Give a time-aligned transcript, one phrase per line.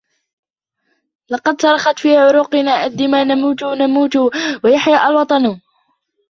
[1.29, 4.11] لَقَدْ صَرَخَتْ فِي عُرُوقِنَا الدِّمَا نَمُوتُ نَمُوتُ
[4.63, 5.59] وَيَحْيَا الْوَطَنْ